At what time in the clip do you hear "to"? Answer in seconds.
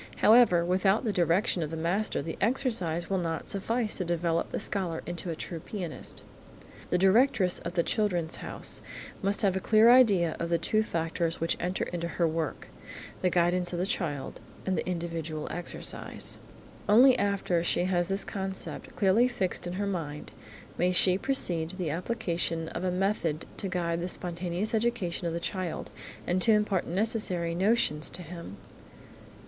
3.97-4.03, 21.69-21.75, 23.57-23.67, 26.41-26.53, 28.09-28.23